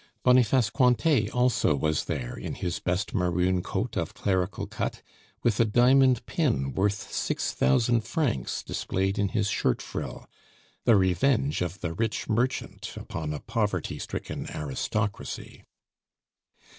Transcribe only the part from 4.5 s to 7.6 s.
cut, with a diamond pin worth six